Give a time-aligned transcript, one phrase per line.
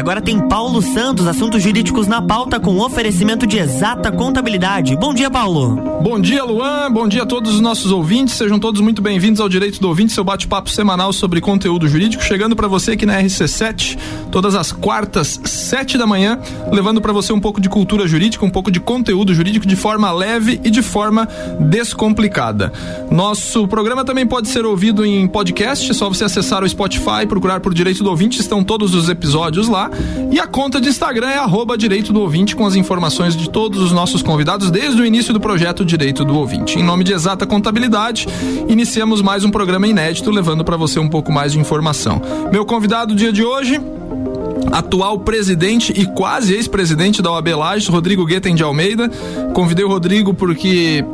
[0.00, 4.96] agora tem Paulo Santos, assuntos jurídicos na pauta com oferecimento de exata contabilidade.
[4.96, 5.76] Bom dia, Paulo.
[6.02, 6.90] Bom dia, Luan.
[6.90, 8.34] Bom dia a todos os nossos ouvintes.
[8.34, 12.56] Sejam todos muito bem-vindos ao Direito do Ouvinte, seu bate-papo semanal sobre conteúdo jurídico, chegando
[12.56, 13.98] para você aqui na RC7,
[14.32, 16.38] todas as quartas, sete da manhã,
[16.72, 20.10] levando para você um pouco de cultura jurídica, um pouco de conteúdo jurídico de forma
[20.10, 21.28] leve e de forma
[21.60, 22.72] descomplicada.
[23.10, 27.60] Nosso programa também pode ser ouvido em podcast, é só você acessar o Spotify, procurar
[27.60, 29.89] por Direito do Ouvinte, estão todos os episódios lá.
[30.30, 33.80] E a conta de Instagram é arroba Direito do Ouvinte com as informações de todos
[33.80, 36.78] os nossos convidados desde o início do projeto Direito do Ouvinte.
[36.78, 38.26] Em nome de Exata Contabilidade,
[38.68, 42.20] iniciamos mais um programa inédito levando para você um pouco mais de informação.
[42.52, 43.80] Meu convidado do dia de hoje,
[44.72, 49.08] atual presidente e quase ex-presidente da OAB Lages, Rodrigo Guetem de Almeida.
[49.52, 51.04] Convidei o Rodrigo porque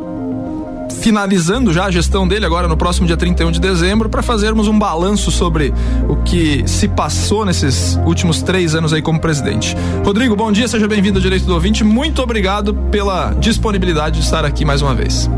[1.01, 4.79] finalizando já a gestão dele agora no próximo dia 31 de dezembro para fazermos um
[4.79, 5.73] balanço sobre
[6.09, 9.77] o que se passou nesses últimos três anos aí como presidente.
[10.05, 11.85] Rodrigo, bom dia, seja bem-vindo ao Direito do Ouvinte.
[11.85, 15.29] Muito obrigado pela disponibilidade de estar aqui mais uma vez.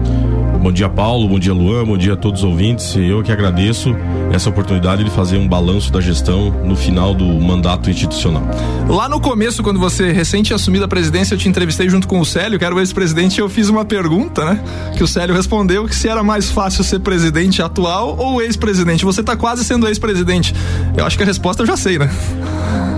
[0.61, 1.29] Bom dia, Paulo.
[1.29, 1.85] Bom dia, Luan.
[1.85, 2.97] Bom dia a todos os ouvintes.
[2.97, 3.95] Eu que agradeço
[4.33, 8.43] essa oportunidade de fazer um balanço da gestão no final do mandato institucional.
[8.89, 12.25] Lá no começo, quando você recente assumiu a presidência, eu te entrevistei junto com o
[12.25, 14.61] Célio, que era o ex-presidente, e eu fiz uma pergunta, né?
[14.97, 19.05] Que o Célio respondeu que se era mais fácil ser presidente atual ou ex-presidente.
[19.05, 20.55] Você está quase sendo ex-presidente.
[20.97, 22.11] Eu acho que a resposta eu já sei, né?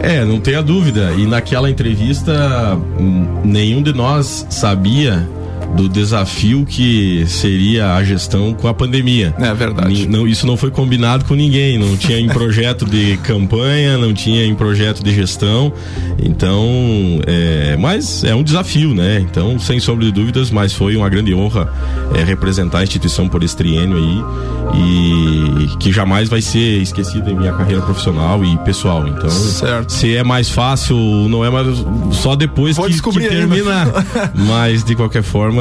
[0.03, 1.13] É, não tenha dúvida.
[1.13, 2.79] E naquela entrevista,
[3.45, 5.29] nenhum de nós sabia
[5.77, 9.35] do desafio que seria a gestão com a pandemia.
[9.39, 10.09] É verdade.
[10.09, 14.45] Não, isso não foi combinado com ninguém, não tinha em projeto de campanha, não tinha
[14.45, 15.73] em projeto de gestão.
[16.23, 16.67] Então,
[17.27, 19.21] é, mas é um desafio, né?
[19.21, 21.73] Então, sem sombra de dúvidas, mas foi uma grande honra
[22.15, 24.25] é, representar a instituição por esse triênio aí
[24.73, 29.07] e que jamais vai ser esquecido em minha carreira profissional e pessoal.
[29.07, 29.93] Então, certo.
[29.93, 31.67] se é mais fácil, não é mais
[32.13, 33.87] só depois Vou que, que termina.
[34.35, 35.60] mas de qualquer forma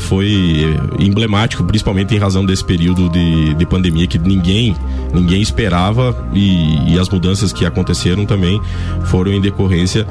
[0.00, 4.74] foi emblemático, principalmente em razão desse período de, de pandemia que ninguém
[5.12, 8.60] ninguém esperava e, e as mudanças que aconteceram também
[9.04, 10.06] foram em decorrência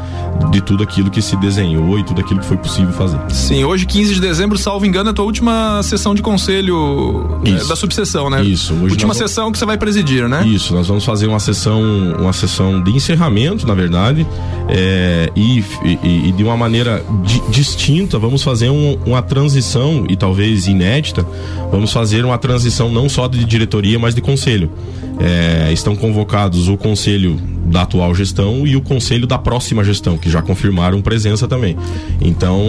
[0.52, 3.20] de tudo aquilo que se desenhou e tudo aquilo que foi possível fazer.
[3.30, 7.64] Sim, hoje 15 de dezembro, salvo engano, é a tua última sessão de conselho é,
[7.66, 8.44] da subseção, né?
[8.44, 8.74] Isso.
[8.74, 10.46] última sessão que você vai presidir, né?
[10.46, 11.82] Isso, nós vamos fazer uma sessão,
[12.20, 14.26] uma sessão de encerramento, na verdade,
[14.68, 20.16] é, e, e, e, de uma maneira di, distinta, vamos fazer um, uma transição, e
[20.16, 21.26] talvez inédita,
[21.72, 24.72] vamos fazer uma transição não só de diretoria, mas de conselho.
[25.20, 30.30] É, estão convocados o conselho da atual gestão e o conselho da próxima gestão, que
[30.30, 31.78] já confirmaram presença também.
[32.20, 32.60] Então,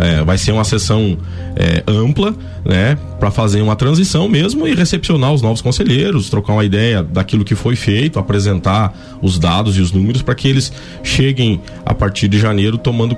[0.00, 1.16] é, vai ser uma sessão
[1.56, 6.64] é, ampla, né, para fazer uma transição mesmo e recepcionar os novos conselheiros, trocar uma
[6.64, 11.60] ideia daquilo que foi feito, apresentar os dados e os números para que eles cheguem
[11.84, 13.16] a partir de janeiro tomando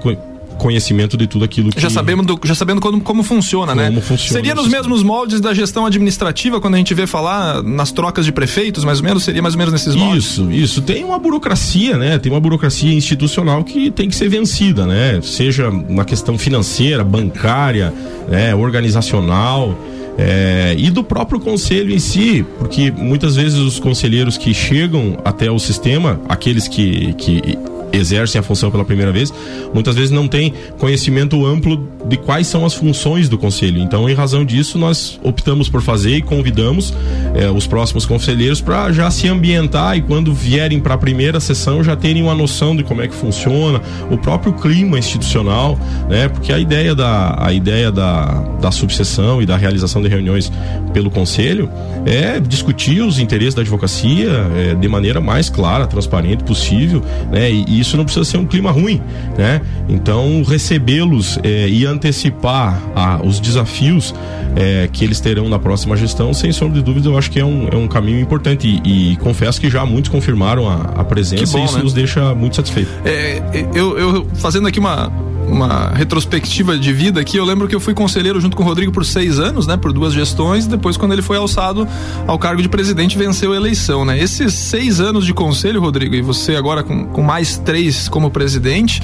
[0.59, 1.81] conhecimento de tudo aquilo que.
[1.81, 3.89] Já sabemos do, já sabendo como, como funciona, como né?
[3.89, 4.33] Como funciona.
[4.33, 8.33] Seria nos mesmos moldes da gestão administrativa, quando a gente vê falar nas trocas de
[8.33, 9.25] prefeitos, mais ou menos?
[9.25, 10.25] Seria mais ou menos nesses moldes?
[10.25, 10.83] Isso, isso.
[10.83, 12.19] Tem uma burocracia, né?
[12.19, 15.21] Tem uma burocracia institucional que tem que ser vencida, né?
[15.23, 17.93] Seja na questão financeira, bancária,
[18.29, 18.55] né?
[18.55, 19.79] organizacional.
[20.17, 25.51] É, e do próprio conselho em si, porque muitas vezes os conselheiros que chegam até
[25.51, 27.59] o sistema, aqueles que, que
[27.97, 29.33] exercem a função pela primeira vez,
[29.73, 33.81] muitas vezes não têm conhecimento amplo de quais são as funções do conselho.
[33.81, 36.93] Então, em razão disso, nós optamos por fazer e convidamos
[37.35, 41.83] eh, os próximos conselheiros para já se ambientar e quando vierem para a primeira sessão
[41.83, 43.81] já terem uma noção de como é que funciona,
[44.11, 45.79] o próprio clima institucional,
[46.09, 46.29] né?
[46.29, 48.27] Porque a ideia da a ideia da,
[48.61, 50.53] da subseção e da realização de reuniões
[50.93, 51.71] pelo conselho
[52.07, 57.51] é discutir os interesses da advocacia eh, de maneira mais clara, transparente possível, né?
[57.51, 59.01] E, e isso não precisa ser um clima ruim,
[59.37, 59.61] né?
[59.89, 64.15] Então recebê-los é, e antecipar a, os desafios
[64.57, 67.45] é, que eles terão na próxima gestão, sem sombra de dúvida, eu acho que é
[67.45, 71.57] um, é um caminho importante e, e confesso que já muitos confirmaram a, a presença
[71.57, 71.83] bom, e isso né?
[71.83, 72.93] nos deixa muito satisfeitos.
[73.05, 73.43] É,
[73.75, 75.13] eu, eu fazendo aqui uma
[75.49, 78.93] uma retrospectiva de vida aqui, eu lembro que eu fui conselheiro junto com o Rodrigo
[78.93, 79.77] por seis anos, né?
[79.77, 80.67] Por duas gestões.
[80.67, 81.87] Depois, quando ele foi alçado
[82.27, 84.19] ao cargo de presidente, venceu a eleição, né?
[84.19, 89.03] Esses seis anos de conselho, Rodrigo, e você agora com, com mais três como presidente,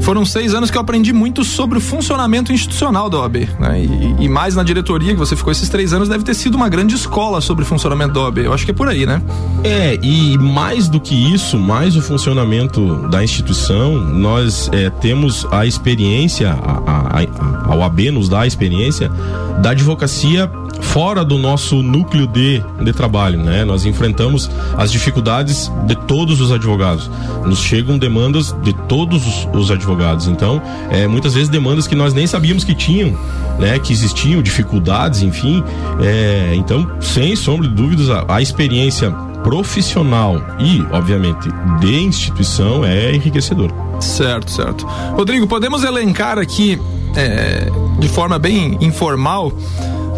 [0.00, 3.82] foram seis anos que eu aprendi muito sobre o funcionamento institucional da OAB, né?
[3.82, 6.68] E, e mais na diretoria que você ficou esses três anos, deve ter sido uma
[6.68, 8.38] grande escola sobre o funcionamento da OAB.
[8.38, 9.22] Eu acho que é por aí, né?
[9.64, 15.66] É, e mais do que isso, mais o funcionamento da instituição, nós é, temos a
[15.72, 19.10] experiência, a, OAB nos dá a experiência
[19.60, 23.64] da advocacia fora do nosso núcleo de, de trabalho, né?
[23.64, 27.10] Nós enfrentamos as dificuldades de todos os advogados.
[27.46, 30.26] Nos chegam demandas de todos os, os advogados.
[30.26, 30.60] Então,
[30.90, 33.16] é, muitas vezes demandas que nós nem sabíamos que tinham,
[33.58, 33.78] né?
[33.78, 35.62] Que existiam dificuldades, enfim.
[36.00, 39.10] É, então, sem sombra de dúvidas, a, a experiência
[39.42, 41.48] profissional e, obviamente,
[41.80, 43.81] de instituição é enriquecedor.
[44.02, 44.86] Certo, certo.
[45.16, 46.78] Rodrigo, podemos elencar aqui
[47.16, 47.68] é,
[47.98, 49.52] de forma bem informal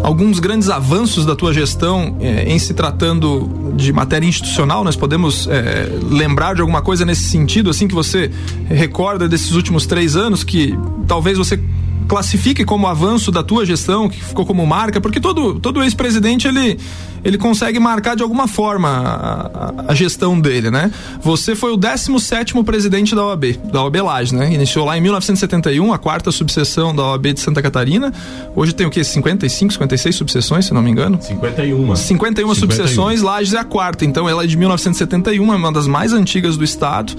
[0.03, 4.83] alguns grandes avanços da tua gestão é, em se tratando de matéria institucional.
[4.83, 8.31] Nós podemos é, lembrar de alguma coisa nesse sentido, assim, que você
[8.67, 10.77] recorda desses últimos três anos que
[11.07, 11.59] talvez você
[12.07, 16.77] classifique como avanço da tua gestão, que ficou como marca, porque todo, todo ex-presidente ele
[17.25, 20.91] ele consegue marcar de alguma forma a, a, a gestão dele, né?
[21.21, 24.53] Você foi o 17 presidente da OAB, da OAB Laje, né?
[24.53, 28.13] Iniciou lá em 1971, a quarta subseção da OAB de Santa Catarina.
[28.55, 29.03] Hoje tem o quê?
[29.03, 31.19] 55, 56 subseções, se não me engano?
[31.19, 31.95] 51.
[31.95, 32.55] 51, 51.
[32.55, 34.05] subseções, Lages é a quarta.
[34.05, 37.13] Então ela é de 1971, é uma das mais antigas do estado.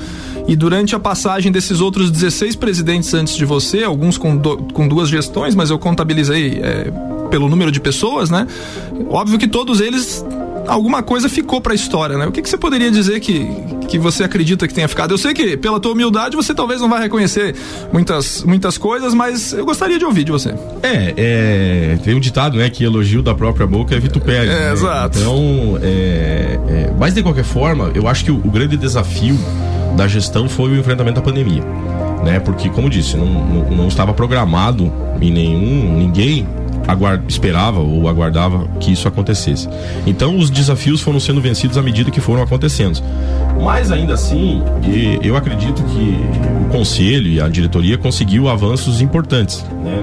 [0.47, 4.87] E durante a passagem desses outros 16 presidentes antes de você, alguns com, do, com
[4.87, 6.93] duas gestões, mas eu contabilizei é,
[7.29, 8.47] pelo número de pessoas, né?
[9.11, 10.25] Óbvio que todos eles
[10.67, 12.27] alguma coisa ficou para a história, né?
[12.27, 13.49] O que, que, você poderia dizer que,
[13.89, 15.13] que você acredita que tenha ficado?
[15.13, 17.55] Eu sei que pela tua humildade você talvez não vai reconhecer
[17.93, 20.55] muitas, muitas coisas, mas eu gostaria de ouvir de você.
[20.83, 24.51] É, é tem um ditado, né, que elogio da própria boca é vitupério.
[24.51, 24.73] É, né?
[24.73, 25.19] exato.
[25.19, 29.39] Então, é, é, mas de qualquer forma, eu acho que o, o, grande desafio
[29.97, 31.63] da gestão foi o enfrentamento da pandemia,
[32.25, 32.41] né?
[32.41, 36.47] Porque, como disse, não, não, não estava programado em nenhum, ninguém
[36.87, 39.69] aguard, esperava ou aguardava que isso acontecesse.
[40.07, 43.03] Então os desafios foram sendo vencidos à medida que foram acontecendo.
[43.63, 44.63] Mas ainda assim,
[45.23, 46.17] eu acredito que
[46.67, 49.65] o conselho e a diretoria conseguiu avanços importantes.
[49.83, 50.03] Né?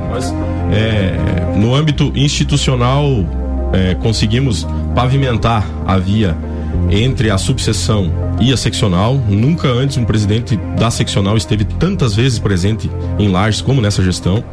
[0.71, 3.05] É, no âmbito institucional
[3.71, 6.35] é, conseguimos pavimentar a via
[6.89, 9.15] entre a subseção e a seccional.
[9.29, 12.89] Nunca antes um presidente da seccional esteve tantas vezes presente
[13.19, 14.43] em Lages como nessa gestão.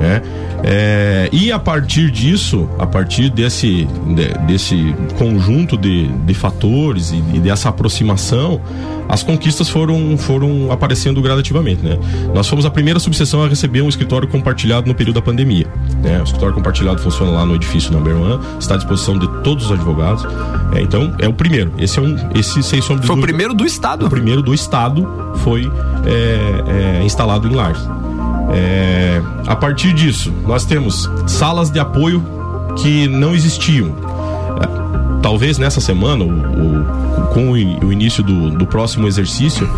[0.00, 0.22] Né?
[0.62, 7.22] É, e a partir disso, a partir desse, de, desse conjunto de, de fatores e,
[7.34, 8.60] e, dessa aproximação,
[9.06, 11.84] as conquistas foram, foram aparecendo gradativamente.
[11.84, 11.98] Né?
[12.34, 15.66] Nós fomos a primeira subseção a receber um escritório compartilhado no período da pandemia.
[16.04, 16.20] Né?
[16.20, 19.72] O escritório compartilhado funciona lá no edifício Number One, está à disposição de todos os
[19.72, 20.24] advogados.
[20.74, 21.72] É, então, é o primeiro.
[21.78, 22.16] Esse é um.
[22.34, 24.06] Esse, sem sombra de Foi o primeiro do Estado.
[24.06, 25.70] O primeiro do Estado foi
[26.04, 27.88] é, é, instalado em Lages.
[28.50, 32.22] É, a partir disso, nós temos salas de apoio
[32.76, 33.96] que não existiam.
[34.60, 39.68] É, talvez nessa semana, o, o, com o, início do, do, próximo exercício,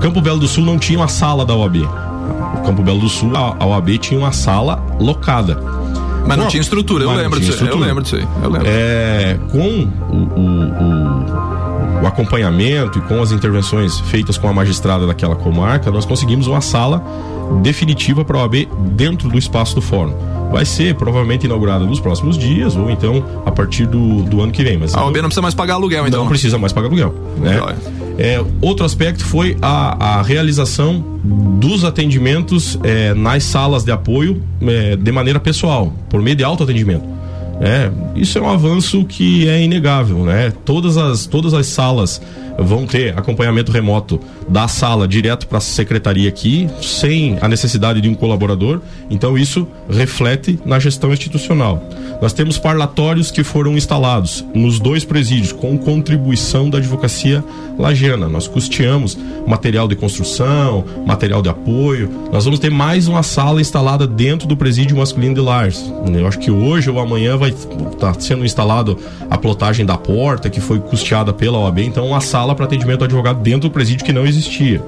[0.00, 1.76] Campo Belo do Sul não tinha uma sala da OAB.
[2.56, 5.75] O Campo Belo do Sul, a OAB tinha uma sala locada.
[6.26, 8.26] Mas não, tinha estrutura, eu lembro, disso, eu lembro disso aí.
[8.42, 8.68] Eu lembro.
[8.68, 15.36] É, com o, o, o, acompanhamento e com as intervenções feitas com a magistrada daquela
[15.36, 17.02] comarca, nós conseguimos uma sala
[17.62, 20.14] definitiva para a OAB dentro do espaço do fórum.
[20.50, 24.62] Vai ser provavelmente inaugurada nos próximos dias ou então a partir do, do ano que
[24.62, 24.78] vem.
[24.78, 26.20] Mas a OAB não precisa mais pagar aluguel, então.
[26.20, 27.14] Não precisa mais pagar aluguel.
[27.38, 27.60] Né?
[28.18, 31.04] É, outro aspecto foi a, a realização
[31.60, 37.04] dos atendimentos é, nas salas de apoio é, de maneira pessoal, por meio de autoatendimento.
[37.60, 40.52] É, isso é um avanço que é inegável, né?
[40.64, 42.20] Todas as, todas as salas
[42.58, 48.08] vão ter acompanhamento remoto da sala direto para a secretaria aqui, sem a necessidade de
[48.08, 48.80] um colaborador.
[49.10, 51.82] Então isso reflete na gestão institucional.
[52.20, 57.44] Nós temos parlatórios que foram instalados nos dois presídios com contribuição da advocacia
[57.78, 58.28] lagiana.
[58.28, 62.10] Nós custeamos material de construção, material de apoio.
[62.32, 65.92] Nós vamos ter mais uma sala instalada dentro do presídio masculino de Lars.
[66.12, 68.98] Eu acho que hoje ou amanhã vai estar tá sendo instalado
[69.30, 71.80] a plotagem da porta que foi custeada pela OAB.
[71.80, 74.80] Então uma sala para atendimento ao advogado dentro do presídio que não existia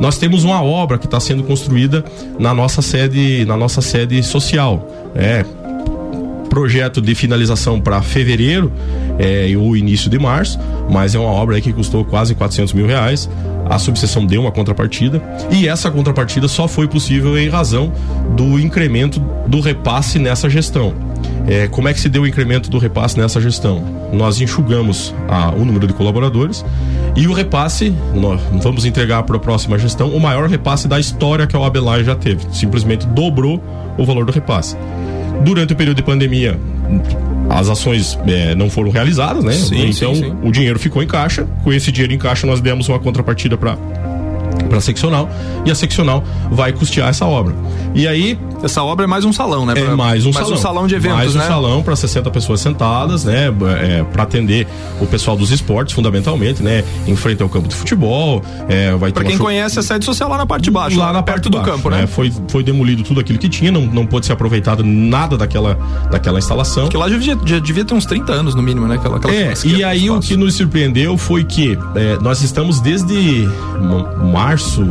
[0.00, 2.02] nós temos uma obra que está sendo construída
[2.38, 4.88] na nossa sede, na nossa sede social.
[5.14, 5.44] É,
[6.48, 8.72] projeto de finalização para fevereiro
[9.18, 10.58] é, ou início de março,
[10.90, 13.28] mas é uma obra que custou quase 400 mil reais.
[13.68, 17.92] A subseção deu uma contrapartida e essa contrapartida só foi possível em razão
[18.34, 21.09] do incremento do repasse nessa gestão.
[21.50, 23.82] É, como é que se deu o incremento do repasse nessa gestão?
[24.12, 26.64] Nós enxugamos a, o número de colaboradores
[27.16, 31.48] e o repasse, nós vamos entregar para a próxima gestão o maior repasse da história
[31.48, 32.46] que a Abelai já teve.
[32.52, 33.60] Simplesmente dobrou
[33.98, 34.76] o valor do repasse.
[35.42, 36.56] Durante o período de pandemia,
[37.48, 39.52] as ações é, não foram realizadas, né?
[39.52, 40.36] Sim, então sim, sim.
[40.44, 41.48] o dinheiro ficou em caixa.
[41.64, 43.76] Com esse dinheiro em caixa, nós demos uma contrapartida para
[44.68, 45.28] para seccional
[45.64, 47.54] e a seccional vai custear essa obra.
[47.92, 49.74] E aí essa obra é mais um salão, né?
[49.74, 50.58] Pra, é mais um mais salão.
[50.58, 51.44] um salão de eventos, mais né?
[51.44, 53.46] um salão para 60 pessoas sentadas, né?
[53.80, 54.66] É, para atender
[55.00, 56.84] o pessoal dos esportes, fundamentalmente, né?
[57.06, 58.42] Em frente ao campo de futebol.
[58.68, 59.46] É, vai para quem show...
[59.46, 61.72] conhece a sede social lá na parte de baixo, lá, lá na perto do baixo,
[61.72, 62.02] campo, né?
[62.02, 65.78] É, foi, foi demolido tudo aquilo que tinha, não, não pôde ser aproveitado nada daquela,
[66.10, 66.84] daquela instalação.
[66.84, 68.96] Porque lá já devia, já devia ter uns 30 anos no mínimo, né?
[68.96, 73.48] Aquela, aquela é, e aí o que nos surpreendeu foi que é, nós estamos desde
[74.32, 74.84] março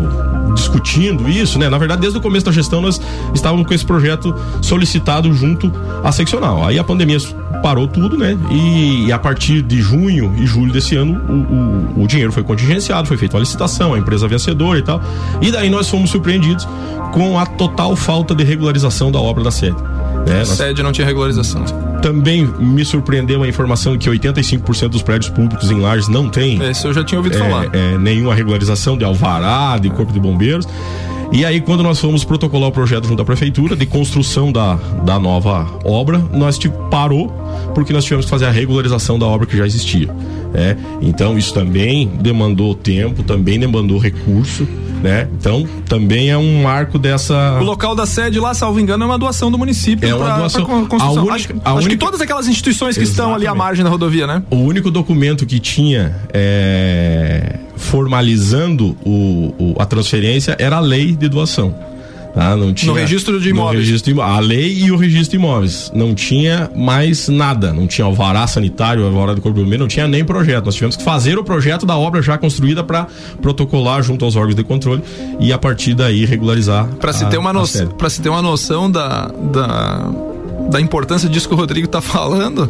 [0.53, 1.69] discutindo isso, né?
[1.69, 3.00] Na verdade, desde o começo da gestão nós
[3.34, 5.72] estávamos com esse projeto solicitado junto
[6.03, 6.65] à seccional.
[6.65, 7.17] Aí a pandemia
[7.62, 8.38] parou tudo, né?
[8.51, 13.08] E, a partir de junho e julho desse ano o, o, o, dinheiro foi contingenciado,
[13.08, 15.01] foi feita uma licitação, a empresa vencedora e tal.
[15.41, 16.67] E daí nós fomos surpreendidos
[17.13, 19.77] com a total falta de regularização da obra da sede.
[20.28, 20.42] Né?
[20.42, 21.63] A sede não tinha regularização.
[22.01, 26.62] Também me surpreendeu a informação que 85% dos prédios públicos em Lages não tem.
[26.63, 27.75] Esse eu já tinha ouvido é, falar.
[27.75, 30.68] É, nenhuma regularização de alvará, de corpo de bombeiros.
[31.32, 35.20] E aí, quando nós fomos protocolar o projeto junto à prefeitura de construção da, da
[35.20, 37.28] nova obra, nós tipo, parou
[37.75, 40.10] porque nós tivemos que fazer a regularização da obra que já existia.
[40.54, 44.68] É, então isso também demandou tempo, também demandou recurso
[45.01, 45.27] né?
[45.38, 47.60] Então, também é um marco dessa.
[47.60, 50.08] O local da sede lá, salvo engano, é uma doação do município.
[50.08, 50.65] É uma pra, doação.
[50.65, 51.25] Pra construção.
[51.25, 51.89] Única, acho, acho única...
[51.89, 53.12] que todas aquelas instituições que Exatamente.
[53.12, 54.44] estão ali à margem da rodovia, né?
[54.50, 61.27] O único documento que tinha é, formalizando o, o, a transferência era a lei de
[61.29, 61.74] doação.
[62.34, 62.56] Tá?
[62.56, 63.80] Não tinha, no registro de imóveis.
[63.80, 65.92] Registro a lei e o registro de imóveis.
[65.94, 67.74] Não tinha mais nada.
[67.74, 70.66] Não tinha alvará sanitário, alvará do corpo do meio, não tinha nem projeto.
[70.66, 73.08] Nós tivemos que fazer o projeto da obra já construída para
[73.42, 75.02] protocolar junto aos órgãos de controle
[75.40, 76.88] e a partir daí regularizar.
[77.00, 80.12] Para se ter uma noção, para se ter uma noção da, da,
[80.70, 82.70] da importância disso que o Rodrigo está falando.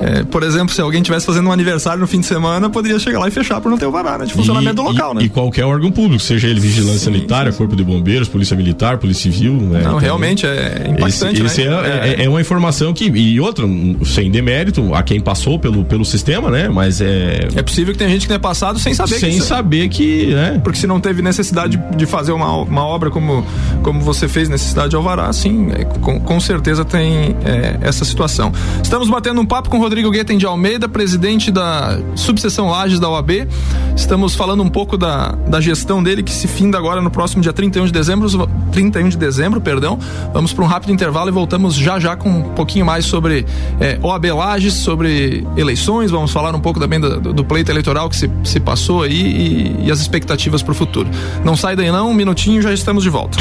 [0.00, 3.18] É, por exemplo, se alguém tivesse fazendo um aniversário no fim de semana, poderia chegar
[3.18, 5.14] lá e fechar por não ter o vará né, de funcionamento e, do local, e,
[5.16, 5.22] né?
[5.24, 7.58] E qualquer órgão público, seja ele vigilância sim, sanitária, sim.
[7.58, 9.54] corpo de bombeiros, polícia militar, polícia civil.
[9.54, 9.80] Né?
[9.80, 11.76] Não, então, realmente é impactante, esse, né?
[11.84, 13.66] é, é, é, uma informação que e outra
[14.04, 16.68] sem demérito a quem passou pelo, pelo sistema, né?
[16.68, 19.88] Mas é é possível que tenha gente que tenha passado sem saber sem que saber
[19.88, 20.60] que, né?
[20.62, 23.44] Porque se não teve necessidade de fazer uma, uma obra como
[23.82, 28.52] como você fez necessidade de alvará, sim, é, com, com certeza tem é, essa situação.
[28.82, 33.10] Estamos batendo um papo com o Rodrigo Guetem de Almeida presidente da subseção Lages da
[33.10, 33.48] OAB.
[33.96, 37.52] Estamos falando um pouco da, da gestão dele que se finda agora no próximo dia
[37.52, 38.28] 31 de dezembro,
[38.70, 39.98] 31 de dezembro, perdão.
[40.32, 43.44] Vamos para um rápido intervalo e voltamos já já com um pouquinho mais sobre
[43.80, 48.16] é, OAB Lages, sobre eleições, vamos falar um pouco também do, do pleito eleitoral que
[48.16, 51.10] se, se passou aí e, e as expectativas para o futuro.
[51.44, 53.38] Não sai daí não, um minutinho já estamos de volta.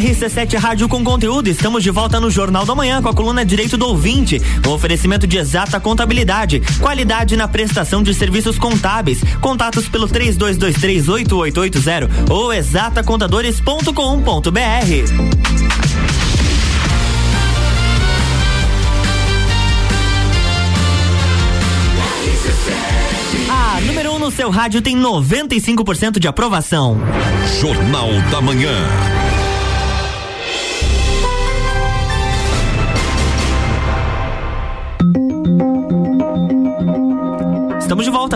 [0.00, 3.76] RC7 Rádio com conteúdo, estamos de volta no Jornal da Manhã com a coluna Direito
[3.76, 9.20] do Ouvinte, um oferecimento de exata contabilidade, qualidade na prestação de serviços contábeis.
[9.42, 13.90] Contatos pelo 32238880 ou exatacontadores.com.br.
[23.50, 26.96] A número 1 um no seu rádio tem 95% de aprovação.
[27.60, 28.72] Jornal da Manhã.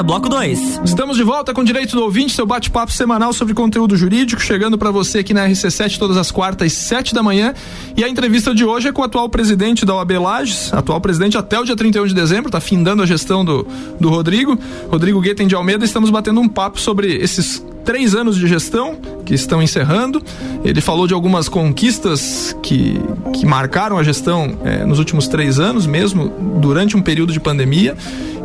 [0.03, 0.81] Bloco 2.
[0.85, 4.91] Estamos de volta com direito do ouvinte, seu bate-papo semanal sobre conteúdo jurídico, chegando para
[4.91, 7.55] você aqui na RC7 todas as quartas, sete da manhã.
[7.97, 11.37] E a entrevista de hoje é com o atual presidente da OAB Lages, atual presidente
[11.37, 13.67] até o dia 31 de dezembro, está findando a gestão do,
[14.01, 14.59] do Rodrigo,
[14.91, 15.85] Rodrigo Guetem de Almeida.
[15.85, 20.23] Estamos batendo um papo sobre esses três anos de gestão que estão encerrando.
[20.65, 23.01] Ele falou de algumas conquistas que,
[23.33, 26.29] que marcaram a gestão é, nos últimos três anos, mesmo
[26.61, 27.97] durante um período de pandemia.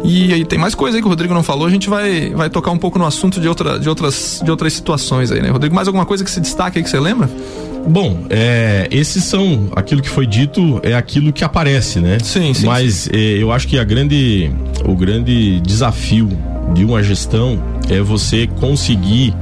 [0.04, 2.50] E aí tem mais coisa aí que o Rodrigo não falou, a gente vai, vai
[2.50, 5.50] tocar um pouco no assunto de, outra, de, outras, de outras situações aí, né?
[5.50, 7.30] Rodrigo, mais alguma coisa que se destaque aí que você lembra?
[7.88, 12.18] Bom, é, esses são aquilo que foi dito é aquilo que aparece, né?
[12.22, 12.66] Sim, sim.
[12.66, 13.10] Mas sim.
[13.14, 14.52] É, eu acho que a grande,
[14.86, 16.30] o grande desafio
[16.74, 19.34] de uma gestão é você conseguir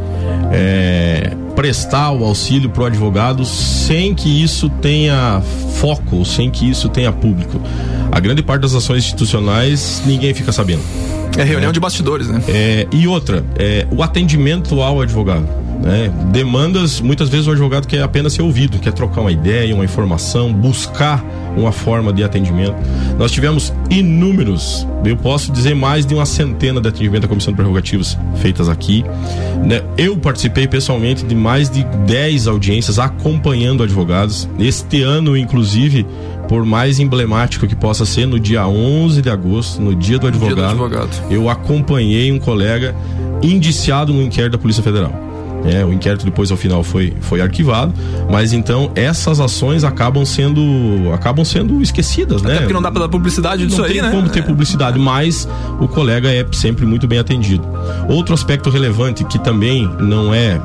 [0.52, 5.42] é, prestar o auxílio para o advogado sem que isso tenha
[5.80, 7.62] foco, sem que isso tenha público.
[8.12, 10.82] A grande parte das ações institucionais ninguém fica sabendo.
[11.38, 11.74] É reunião é.
[11.74, 12.42] de bastidores, né?
[12.48, 15.48] É, e outra, é, o atendimento ao advogado.
[15.82, 16.12] Né?
[16.32, 20.52] Demandas, muitas vezes o advogado quer apenas ser ouvido, quer trocar uma ideia, uma informação,
[20.52, 21.24] buscar
[21.58, 22.76] uma forma de atendimento.
[23.18, 27.58] Nós tivemos inúmeros, eu posso dizer mais de uma centena de atendimento da Comissão de
[27.58, 29.04] Prerrogativas feitas aqui.
[29.66, 29.82] Né?
[29.98, 34.48] Eu participei pessoalmente de mais de 10 audiências acompanhando advogados.
[34.60, 36.06] Este ano, inclusive,
[36.48, 40.56] por mais emblemático que possa ser, no dia 11 de agosto, no dia do advogado,
[40.56, 41.10] dia do advogado.
[41.30, 42.96] eu acompanhei um colega
[43.42, 45.27] indiciado no inquérito da Polícia Federal.
[45.66, 47.94] É, o inquérito depois ao final foi, foi arquivado,
[48.30, 52.60] mas então essas ações acabam sendo acabam sendo esquecidas, Até né?
[52.60, 54.04] porque não dá para dar publicidade disso aí, né?
[54.04, 55.48] Não tem como ter publicidade, mas
[55.80, 57.64] o colega é sempre muito bem atendido.
[58.08, 60.62] Outro aspecto relevante que também não é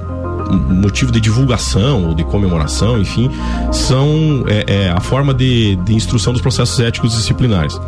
[0.50, 3.30] motivo de divulgação ou de comemoração, enfim,
[3.70, 7.78] são é, é, a forma de, de instrução dos processos éticos disciplinares.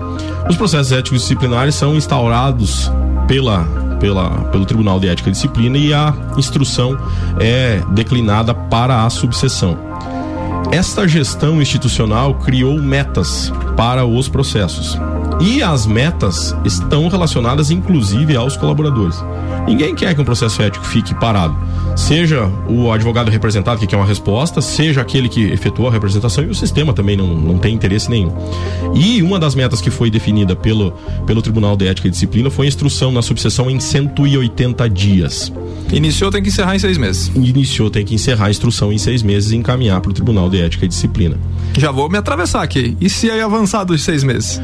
[0.49, 2.90] Os processos éticos disciplinares são instaurados
[3.26, 3.66] pela
[4.04, 6.94] pela, pelo Tribunal de Ética e Disciplina e a instrução
[7.40, 9.78] é declinada para a subseção.
[10.70, 14.99] Esta gestão institucional criou metas para os processos.
[15.40, 19.16] E as metas estão relacionadas inclusive aos colaboradores.
[19.66, 21.56] Ninguém quer que um processo ético fique parado.
[21.96, 26.48] Seja o advogado representado que quer uma resposta, seja aquele que efetuou a representação e
[26.48, 28.32] o sistema também não, não tem interesse nenhum.
[28.94, 30.92] E uma das metas que foi definida pelo,
[31.26, 35.52] pelo Tribunal de Ética e Disciplina foi a instrução na subseção em 180 dias.
[35.92, 37.30] Iniciou, tem que encerrar em seis meses.
[37.34, 40.60] Iniciou, tem que encerrar a instrução em seis meses e encaminhar para o Tribunal de
[40.60, 41.38] Ética e Disciplina.
[41.78, 42.96] Já vou me atravessar aqui.
[43.00, 44.60] E se aí avançar dos seis meses?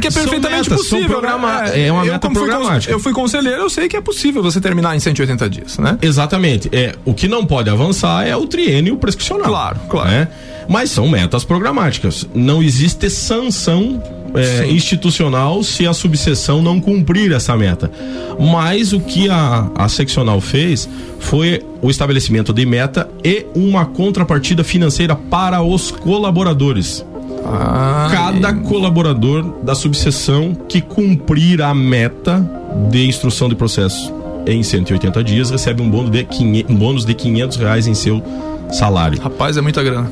[0.00, 1.20] Porque é perfeitamente metas, possível.
[1.20, 1.86] Né?
[1.86, 2.82] É uma eu, meta programática.
[2.82, 5.98] Fui, eu fui conselheiro, eu sei que é possível você terminar em 180 dias, né?
[6.00, 6.68] Exatamente.
[6.72, 9.48] É, o que não pode avançar é o triênio prescricional.
[9.48, 10.08] Claro, claro.
[10.08, 10.28] Né?
[10.68, 12.28] Mas são metas programáticas.
[12.32, 14.00] Não existe sanção
[14.34, 17.90] é, institucional se a subseção não cumprir essa meta.
[18.38, 24.62] Mas o que a, a seccional fez foi o estabelecimento de meta e uma contrapartida
[24.62, 27.04] financeira para os colaboradores.
[27.50, 32.44] Ah, Cada colaborador da subseção que cumprir a meta
[32.90, 34.12] de instrução de processo
[34.46, 38.22] em 180 dias recebe um bônus de 500, um bônus de 500 reais em seu
[38.70, 39.20] salário.
[39.20, 40.10] Rapaz, é muita grana.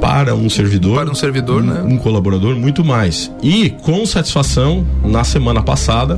[0.00, 1.82] Para um servidor, para um servidor, um, né?
[1.82, 3.30] Um colaborador, muito mais.
[3.40, 6.16] E com satisfação, na semana passada,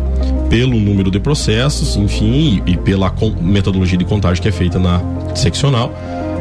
[0.49, 5.03] pelo número de processos, enfim, e, e pela metodologia de contagem que é feita na
[5.35, 5.93] seccional,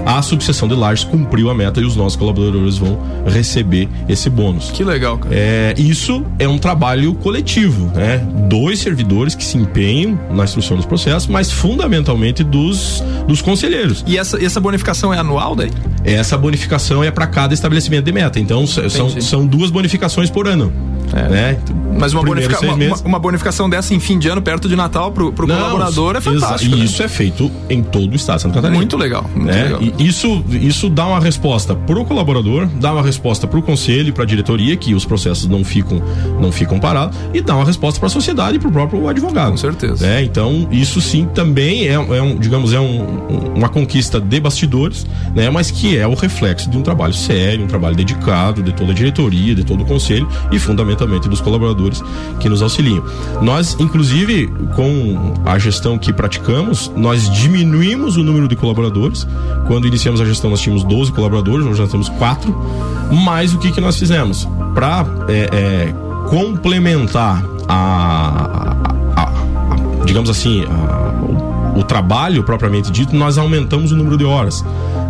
[0.05, 4.71] a subseção de lajes cumpriu a meta e os nossos colaboradores vão receber esse bônus.
[4.71, 5.33] Que legal, cara.
[5.33, 8.17] É, isso é um trabalho coletivo, né?
[8.49, 14.03] Dois servidores que se empenham na instrução dos processos, mas fundamentalmente dos, dos conselheiros.
[14.07, 15.71] E essa, essa bonificação é anual daí?
[16.03, 18.39] Essa bonificação é para cada estabelecimento de meta.
[18.39, 20.73] Então são, são duas bonificações por ano.
[21.13, 21.29] É.
[21.29, 21.57] Né?
[21.97, 25.31] Mas uma, bonifica uma, uma, bonificação dessa em fim de ano, perto de Natal, pro,
[25.31, 26.75] pro Não, colaborador é fantástico.
[26.75, 26.85] E né?
[26.85, 28.77] isso é feito em todo o estado de Santa Catarina.
[28.77, 29.29] Muito legal.
[29.35, 29.63] Muito né?
[29.63, 29.81] legal.
[29.99, 34.75] Isso, isso dá uma resposta pro colaborador, dá uma resposta pro conselho e pra diretoria,
[34.75, 36.01] que os processos não ficam,
[36.41, 39.51] não ficam parados, e dá uma resposta pra sociedade e pro próprio advogado.
[39.51, 40.05] Com certeza.
[40.05, 40.23] Né?
[40.23, 45.49] Então, isso sim também é, é um, digamos, é um, uma conquista de bastidores, né?
[45.49, 48.95] Mas que é o reflexo de um trabalho sério, um trabalho dedicado de toda a
[48.95, 52.03] diretoria, de todo o conselho e fundamentalmente dos colaboradores
[52.39, 53.03] que nos auxiliam.
[53.41, 59.27] Nós, inclusive, com a gestão que praticamos, nós diminuímos o número de colaboradores.
[59.67, 62.55] Quando iniciamos a gestão, nós tínhamos 12 colaboradores, hoje nós temos 4.
[63.23, 64.47] Mas o que, que nós fizemos?
[64.73, 65.93] Para é, é,
[66.29, 67.75] complementar a,
[69.15, 70.63] a, a, a digamos assim,
[71.75, 74.63] o trabalho propriamente dito, nós aumentamos o número de horas.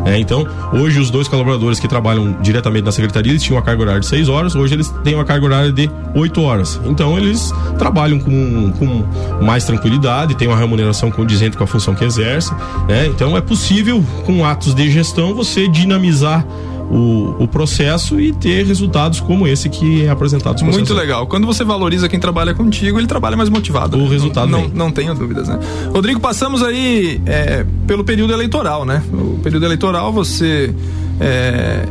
[0.05, 3.81] É, então, hoje os dois colaboradores que trabalham diretamente na secretaria, eles tinham uma carga
[3.81, 6.79] horária de 6 horas, hoje eles têm uma carga horária de 8 horas.
[6.85, 12.03] Então, eles trabalham com, com mais tranquilidade, têm uma remuneração condizente com a função que
[12.03, 12.53] exerce.
[12.87, 13.07] Né?
[13.07, 16.45] Então, é possível, com atos de gestão, você dinamizar
[16.91, 20.63] o, o processo e ter resultados como esse que é apresentado.
[20.63, 21.27] Muito legal.
[21.27, 23.97] Quando você valoriza quem trabalha contigo, ele trabalha mais motivado.
[23.97, 24.09] O né?
[24.09, 25.59] resultado não, não, não tenho dúvidas, né?
[25.93, 29.01] Rodrigo, passamos aí é, pelo período eleitoral, né?
[29.11, 30.73] O período eleitoral você
[31.19, 31.87] é,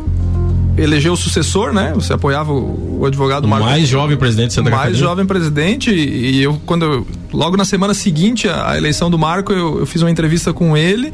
[0.77, 1.91] elegeu o sucessor, né?
[1.95, 3.65] Você apoiava o, o advogado Marco.
[3.65, 5.07] Mais jovem presidente de Santa Mais Catarina.
[5.07, 9.79] jovem presidente e eu quando eu, logo na semana seguinte à eleição do Marco eu,
[9.79, 11.13] eu fiz uma entrevista com ele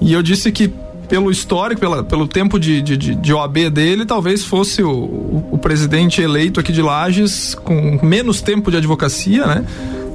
[0.00, 0.70] e eu disse que
[1.08, 6.20] pelo histórico, pela, pelo tempo de, de, de, OAB dele, talvez fosse o, o, presidente
[6.20, 9.64] eleito aqui de Lages com menos tempo de advocacia, né?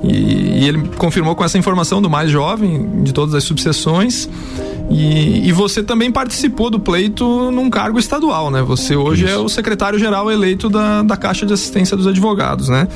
[0.03, 4.29] E, e, ele confirmou com essa informação do mais jovem de todas as subseções.
[4.89, 8.61] E, e você também participou do pleito num cargo estadual, né?
[8.61, 9.33] Você hoje Isso.
[9.33, 12.87] é o secretário-geral eleito da, da Caixa de Assistência dos Advogados, né?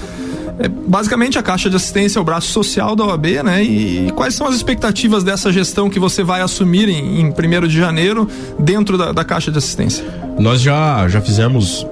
[0.60, 3.64] É, basicamente a Caixa de Assistência é o braço social da OAB, né?
[3.64, 7.78] E, quais são as expectativas dessa gestão que você vai assumir em, em 1 de
[7.78, 10.04] janeiro dentro da, da Caixa de Assistência?
[10.40, 11.86] Nós já, já fizemos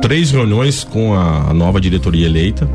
[0.00, 2.68] três reuniões com a nova diretoria eleita.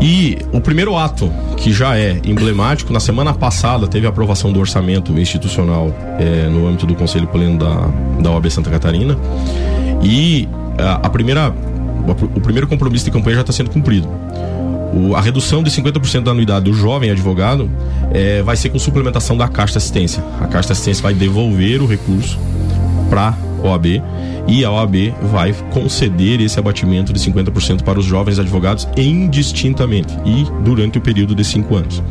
[0.00, 4.60] E o primeiro ato, que já é emblemático, na semana passada teve a aprovação do
[4.60, 7.88] orçamento institucional é, no âmbito do Conselho Pleno da,
[8.22, 9.18] da OAB Santa Catarina.
[10.02, 10.48] E
[10.78, 11.52] a primeira
[12.12, 14.08] o primeiro compromisso de campanha já está sendo cumprido.
[14.94, 17.70] O, a redução de 50% da anuidade do jovem advogado
[18.12, 20.22] é, vai ser com suplementação da Caixa Assistência.
[20.40, 22.38] A Caixa Assistência vai devolver o recurso
[23.10, 24.02] para a OAB
[24.46, 30.46] e a OAB vai conceder esse abatimento de 50% para os jovens advogados indistintamente e
[30.64, 32.02] durante o período de cinco anos.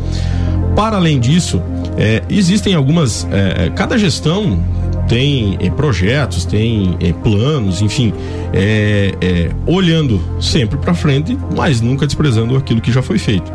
[0.76, 1.60] Para além disso,
[1.98, 3.28] é, existem algumas.
[3.32, 4.64] É, cada gestão
[5.08, 8.14] tem é, projetos, tem é, planos, enfim,
[8.54, 13.52] é olhando sempre para frente, mas nunca desprezando aquilo que já foi feito.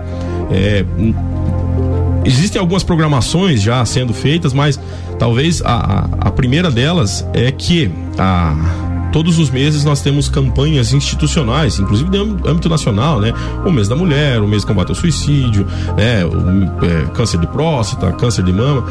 [2.25, 4.79] Existem algumas programações já sendo feitas, mas
[5.19, 11.79] talvez a, a primeira delas é que a todos os meses nós temos campanhas institucionais,
[11.79, 13.33] inclusive de âmbito nacional, né?
[13.65, 16.25] O mês da mulher, o mês de combate ao suicídio, né?
[16.25, 18.85] O, é, câncer de próstata, câncer de mama.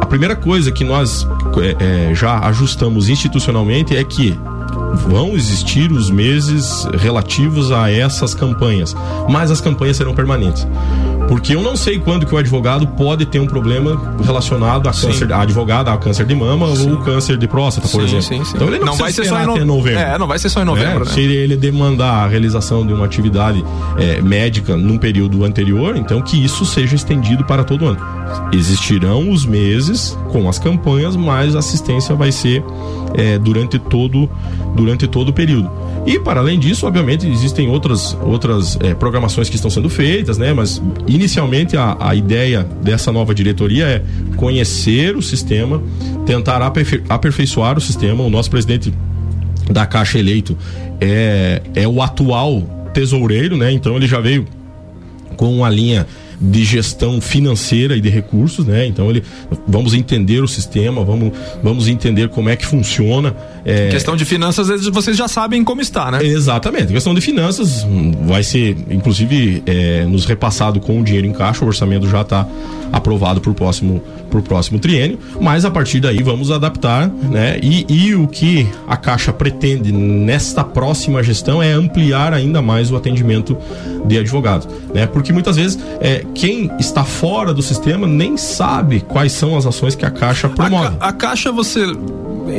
[0.00, 1.26] A primeira coisa que nós
[1.58, 4.36] é, é, já ajustamos institucionalmente é que
[4.94, 8.96] vão existir os meses relativos a essas campanhas,
[9.28, 10.66] mas as campanhas serão permanentes.
[11.30, 15.32] Porque eu não sei quando que o advogado pode ter um problema relacionado a câncer,
[15.32, 16.90] a advogada a câncer de mama sim.
[16.90, 18.44] ou câncer de próstata, por sim, exemplo.
[18.44, 19.64] Sim, então ele não, não vai ser só em no...
[19.64, 20.00] novembro.
[20.00, 21.04] É, não vai ser só em novembro.
[21.04, 21.14] É, né?
[21.14, 23.64] Se ele demandar a realização de uma atividade
[23.96, 28.00] é, médica num período anterior, então que isso seja estendido para todo ano.
[28.52, 32.64] Existirão os meses com as campanhas, mas a assistência vai ser
[33.14, 34.28] é, durante todo
[34.74, 35.70] durante todo o período.
[36.06, 40.52] E para além disso, obviamente, existem outras, outras é, programações que estão sendo feitas, né?
[40.52, 44.02] Mas inicialmente a, a ideia dessa nova diretoria é
[44.36, 45.82] conhecer o sistema,
[46.24, 48.24] tentar aperfei aperfeiçoar o sistema.
[48.24, 48.92] O nosso presidente
[49.70, 50.56] da Caixa eleito
[51.00, 52.62] é, é o atual
[52.94, 53.70] tesoureiro, né?
[53.70, 54.46] Então ele já veio
[55.36, 56.06] com uma linha
[56.40, 58.86] de gestão financeira e de recursos, né?
[58.86, 59.22] Então ele
[59.68, 63.36] vamos entender o sistema, vamos, vamos entender como é que funciona.
[63.64, 63.88] É...
[63.88, 66.24] Questão de finanças, vocês já sabem como está, né?
[66.24, 66.92] Exatamente.
[66.92, 71.64] Questão de finanças hum, vai ser, inclusive, é, nos repassado com o dinheiro em caixa,
[71.64, 72.48] o orçamento já está
[72.92, 77.58] aprovado para o próximo, pro próximo triênio, mas a partir daí vamos adaptar, né?
[77.62, 82.96] E, e o que a Caixa pretende nesta próxima gestão é ampliar ainda mais o
[82.96, 83.56] atendimento
[84.06, 85.06] de advogados, né?
[85.06, 89.94] Porque muitas vezes é, quem está fora do sistema nem sabe quais são as ações
[89.94, 90.96] que a Caixa promove.
[91.00, 91.86] A, a Caixa você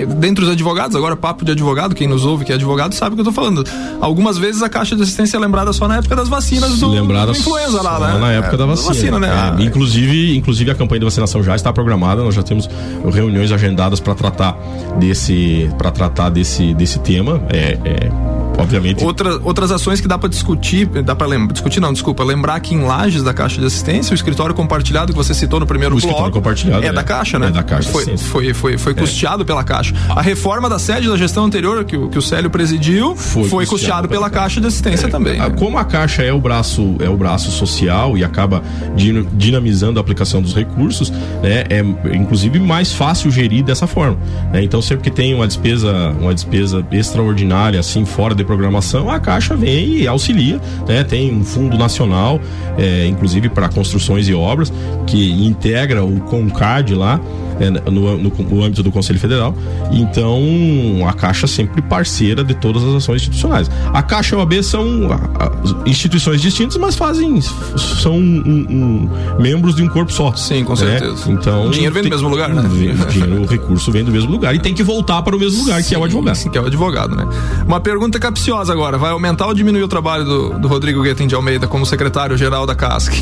[0.06, 3.16] dentre os advogados, agora papo de advogado, quem nos ouve que é advogado sabe o
[3.16, 3.64] que eu tô falando.
[4.00, 7.32] Algumas vezes a caixa de assistência é lembrada só na época das vacinas do, lembrada
[7.32, 8.20] do influenza lá, né?
[8.20, 8.88] Na época é, da vacina.
[8.88, 9.28] vacina né?
[9.28, 12.70] É, ah, inclusive, inclusive a campanha de vacinação já está programada, nós já temos
[13.12, 14.58] reuniões agendadas para tratar
[14.98, 17.42] desse para tratar desse desse tema.
[17.50, 19.04] É, é obviamente.
[19.04, 22.76] Outra, outras ações que dá para discutir, dá para lembrar, discutir não, desculpa, lembrar que
[22.76, 25.98] em Lages da Caixa de Assistência, o escritório compartilhado que você citou no primeiro o
[25.98, 27.48] bloco, escritório compartilhado é, é, da Caixa, né?
[27.48, 27.90] É da Caixa.
[27.90, 28.96] Foi, foi, foi, foi, é.
[28.96, 29.94] custeado pela Caixa.
[30.10, 34.08] A reforma da sede da gestão anterior que, que o Célio presidiu foi, foi custeado,
[34.08, 35.40] pela, pela Caixa de Assistência é, também.
[35.40, 35.50] Né?
[35.52, 38.62] Como a Caixa é o braço é o braço social e acaba
[39.34, 41.64] dinamizando a aplicação dos recursos, né?
[41.70, 41.82] É
[42.16, 44.18] inclusive mais fácil gerir dessa forma.
[44.52, 44.64] Né?
[44.64, 49.56] Então sempre que tem uma despesa uma despesa extraordinária assim fora de programação, a Caixa
[49.56, 51.04] vem e auxilia, né?
[51.04, 52.40] Tem um fundo nacional,
[52.78, 54.72] é, inclusive para construções e obras,
[55.08, 57.20] que integra o CONCAD lá,
[57.70, 59.56] no, no, no, âmbito do Conselho Federal.
[59.92, 60.42] Então,
[61.08, 63.70] a Caixa sempre parceira de todas as ações institucionais.
[63.94, 65.10] A Caixa e a OAB são
[65.86, 70.34] instituições distintas, mas fazem são um, um, membros de um corpo só.
[70.36, 71.00] Sim, com né?
[71.00, 71.32] certeza.
[71.32, 72.64] Então, o dinheiro vem do mesmo lugar, né?
[73.10, 75.82] Dinheiro, o recurso vem do mesmo lugar e tem que voltar para o mesmo lugar,
[75.82, 76.50] Sim, que é o advogado.
[76.52, 77.28] Que é o advogado, né?
[77.66, 81.36] Uma pergunta capciosa agora: vai aumentar ou diminuir o trabalho do, do Rodrigo Guetem de
[81.36, 83.14] Almeida como secretário-geral da CASC?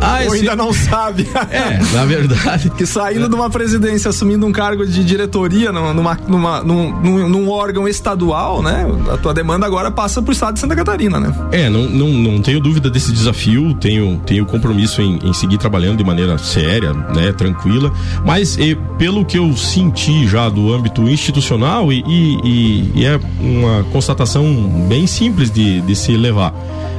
[0.00, 1.28] Ah, ou ainda não sabe?
[1.50, 2.70] É, na verdade.
[2.76, 7.50] que saindo de uma presidência, assumindo um cargo de diretoria numa, numa, num, num, num
[7.50, 8.86] órgão estadual, né?
[9.12, 11.34] A tua demanda agora passa pro estado de Santa Catarina, né?
[11.52, 15.98] É, não, não, não tenho dúvida desse desafio, tenho, tenho compromisso em, em seguir trabalhando
[15.98, 17.32] de maneira séria, né?
[17.32, 17.92] Tranquila,
[18.24, 23.84] mas e, pelo que eu senti já do âmbito institucional e, e, e é uma
[23.84, 24.44] constatação
[24.88, 26.54] bem simples de, de se levar.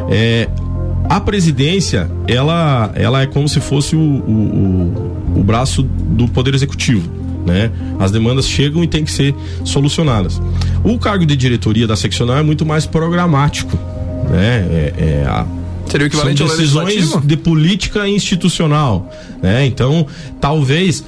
[0.09, 0.47] É,
[1.09, 7.09] a presidência, ela, ela é como se fosse o, o, o, braço do Poder Executivo.
[7.45, 7.71] Né?
[7.99, 10.41] As demandas chegam e têm que ser solucionadas.
[10.83, 13.77] O cargo de diretoria da seccional é muito mais programático,
[14.31, 14.65] né?
[14.71, 15.45] É, é a,
[15.87, 19.65] Seria o equivalente São decisões de política institucional, né?
[19.65, 20.07] Então,
[20.41, 21.03] talvez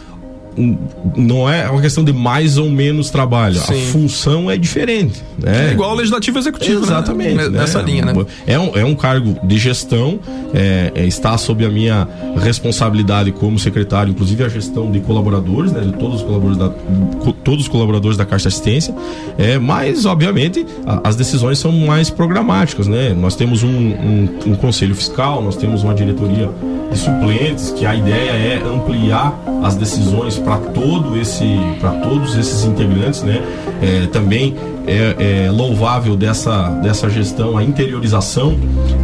[1.16, 3.56] não é uma questão de mais ou menos trabalho.
[3.56, 3.74] Sim.
[3.74, 5.24] A função é diferente.
[5.38, 5.70] Né?
[5.70, 6.80] É igual o legislativo executivo.
[6.80, 6.88] Né?
[6.88, 7.36] Exatamente.
[7.36, 7.50] Né?
[7.50, 8.14] Nessa linha, né?
[8.46, 10.20] É um, é um cargo de gestão,
[10.54, 15.82] é, é, está sob a minha responsabilidade como secretário, inclusive a gestão de colaboradores, né?
[15.82, 18.96] De todos os colaboradores da, todos os colaboradores da Caixa Assistência.
[19.38, 23.14] É, mas, obviamente, a, as decisões são mais programáticas, né?
[23.14, 26.50] Nós temos um, um, um conselho fiscal, nós temos uma diretoria
[26.92, 31.46] de suplentes, que a ideia é ampliar as decisões para todo esse
[31.80, 33.42] para todos esses integrantes, né?
[33.82, 34.56] É, também
[34.88, 38.58] é, é, louvável dessa, dessa gestão a interiorização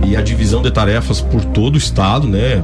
[0.05, 2.63] e a divisão de tarefas por todo o estado, né?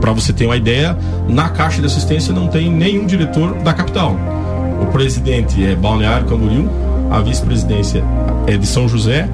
[0.00, 0.96] Para você ter uma ideia,
[1.28, 4.16] na Caixa de Assistência não tem nenhum diretor da capital.
[4.80, 6.68] O presidente é Balneário Camboriú,
[7.10, 8.02] a vice-presidência
[8.46, 9.28] é de São José,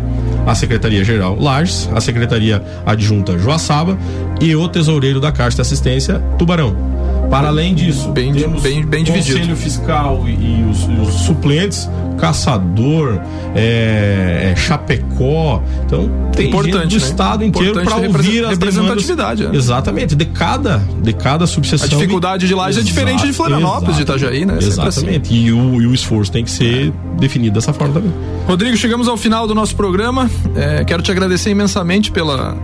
[0.48, 3.98] a Secretaria-Geral Lages, a Secretaria Adjunta Joaçaba
[4.40, 6.87] e o Tesoureiro da Caixa de Assistência Tubarão.
[7.30, 9.38] Para além disso, bem, temos bem, bem dividido.
[9.38, 11.88] Conselho Fiscal e, e, os, e os, suplentes,
[12.18, 13.20] Caçador,
[13.54, 15.62] é, é, Chapecó.
[15.84, 17.10] Então, tem Importante, gente do né?
[17.10, 19.42] estado inteiro para ouvir as representatividade.
[19.42, 19.64] Demandas, é.
[19.64, 21.86] Exatamente, de cada, de cada subseção.
[21.86, 24.58] A dificuldade de lá é diferente de Florianópolis, de Itajaí, né?
[24.60, 25.28] Exatamente.
[25.28, 25.46] Assim.
[25.46, 28.12] E, o, e o esforço tem que ser definido dessa forma também.
[28.46, 30.30] Rodrigo, chegamos ao final do nosso programa.
[30.56, 32.56] É, quero te agradecer imensamente pela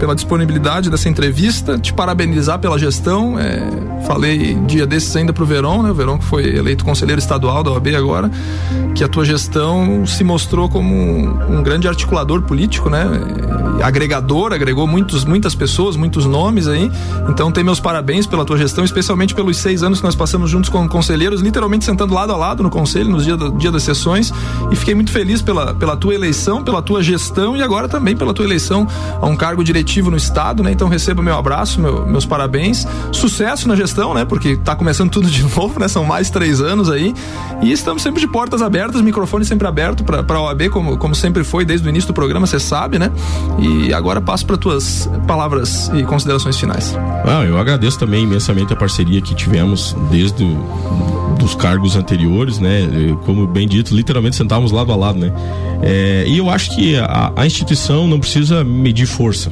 [0.00, 3.38] pela disponibilidade dessa entrevista, te parabenizar pela gestão.
[3.38, 3.60] É,
[4.06, 5.90] falei dia desses ainda pro Verão, né?
[5.90, 8.30] O Verão que foi eleito conselheiro estadual da OAB agora,
[8.94, 13.06] que a tua gestão se mostrou como um, um grande articulador político, né?
[13.78, 16.90] É, agregador, agregou muitos, muitas pessoas, muitos nomes aí.
[17.28, 20.70] Então tem meus parabéns pela tua gestão, especialmente pelos seis anos que nós passamos juntos
[20.70, 24.32] com conselheiros, literalmente sentando lado a lado no conselho, nos dias dia das sessões.
[24.72, 28.32] E fiquei muito feliz pela, pela tua eleição, pela tua gestão e agora também pela
[28.32, 28.86] tua eleição
[29.20, 30.70] a um cargo diretivo no estado, né?
[30.70, 32.86] Então receba meu abraço, meu, meus parabéns.
[33.10, 34.24] Sucesso na gestão, né?
[34.24, 35.88] Porque tá começando tudo de novo, né?
[35.88, 37.12] São mais três anos aí.
[37.60, 41.42] E estamos sempre de portas abertas, microfone sempre aberto para a OAB, como, como sempre
[41.42, 43.10] foi desde o início do programa, você sabe, né?
[43.58, 46.96] E agora passo para tuas palavras e considerações finais.
[47.24, 52.88] Ah, eu agradeço também imensamente a parceria que tivemos desde o, dos cargos anteriores, né?
[53.24, 55.32] Como bem dito, literalmente sentávamos lado a lado, né?
[55.82, 59.50] É, e eu acho que a, a instituição não precisa medir força.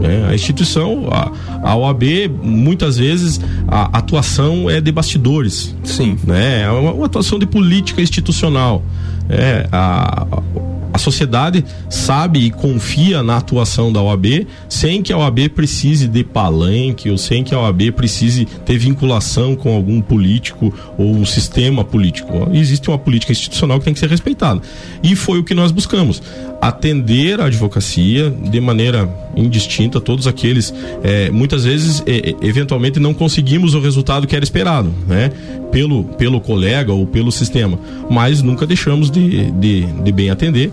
[0.00, 0.26] Né?
[0.28, 1.32] A instituição, a,
[1.70, 2.02] a OAB,
[2.42, 5.74] muitas vezes a atuação é de bastidores.
[5.84, 6.16] Sim.
[6.24, 6.62] Né?
[6.62, 8.82] É uma, uma atuação de política institucional.
[9.28, 15.48] É, a, a sociedade sabe e confia na atuação da OAB sem que a OAB
[15.54, 21.14] precise de palanque ou sem que a OAB precise ter vinculação com algum político ou
[21.14, 22.48] um sistema político.
[22.52, 24.60] Existe uma política institucional que tem que ser respeitada.
[25.02, 26.22] E foi o que nós buscamos.
[26.60, 33.74] Atender a advocacia de maneira indistinta, todos aqueles, é, muitas vezes, é, eventualmente, não conseguimos
[33.74, 35.30] o resultado que era esperado, né?
[35.70, 37.78] Pelo, pelo colega ou pelo sistema,
[38.10, 40.72] mas nunca deixamos de, de, de bem atender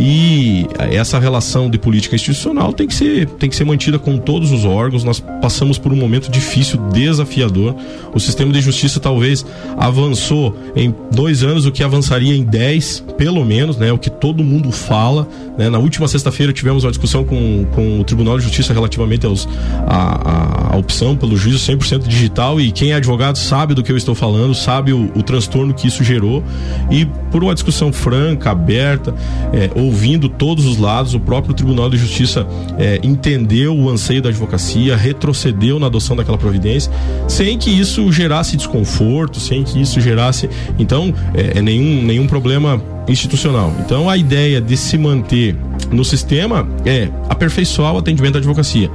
[0.00, 4.52] e essa relação de política institucional tem que ser, tem que ser mantida com todos
[4.52, 5.02] os órgãos.
[5.02, 7.74] Nós passamos por um momento difícil, desafiador.
[8.14, 9.44] O sistema de justiça talvez
[9.76, 13.92] avançou em dois anos o que avançaria em dez, pelo menos, né?
[13.92, 15.26] O que todo mundo fala.
[15.58, 15.68] Né?
[15.68, 19.48] Na última sexta-feira tivemos uma discussão com, com o Tribunal de Justiça relativamente aos,
[19.86, 23.90] a, a, a opção pelo juízo 100% digital e quem é advogado sabe do que
[23.90, 26.44] eu estou falando, sabe o, o transtorno que isso gerou
[26.88, 29.12] e por uma discussão franca, aberta,
[29.52, 31.14] é, ouvindo todos os lados.
[31.14, 32.46] O próprio Tribunal de Justiça
[32.78, 36.92] é, entendeu o anseio da advocacia, retrocedeu na adoção daquela providência,
[37.26, 40.48] sem que isso gerasse desconforto, sem que isso gerasse.
[40.78, 43.72] Então, é, nenhum, nenhum problema institucional.
[43.80, 45.56] Então, a ideia de se manter
[45.90, 48.90] no sistema é aperfeiçoar o atendimento da advocacia.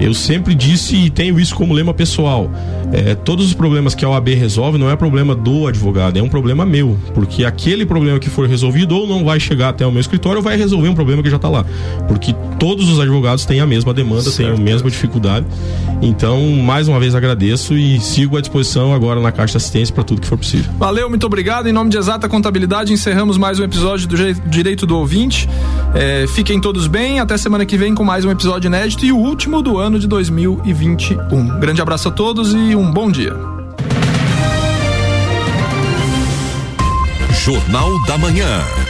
[0.00, 2.50] Eu sempre disse e tenho isso como lema pessoal.
[2.92, 6.28] É, todos os problemas que a OAB resolve não é problema do advogado, é um
[6.28, 6.96] problema meu.
[7.12, 10.42] Porque aquele problema que for resolvido ou não vai chegar até o meu escritório ou
[10.42, 11.64] vai resolver um problema que já está lá.
[12.06, 14.36] Porque todos os advogados têm a mesma demanda, certo.
[14.36, 15.46] têm a mesma dificuldade.
[16.00, 20.04] Então, mais uma vez agradeço e sigo à disposição agora na Caixa de Assistência para
[20.04, 20.70] tudo que for possível.
[20.78, 21.68] Valeu, muito obrigado.
[21.68, 25.48] Em nome de Exata Contabilidade, encerramos mais um episódio do Direito do Ouvinte.
[25.94, 27.18] É, fiquem todos bem.
[27.18, 30.06] Até semana que vem com mais um episódio inédito e o último do ano de
[30.06, 31.58] 2021.
[31.58, 33.34] Grande abraço a todos e um bom dia.
[37.44, 38.87] Jornal da Manhã.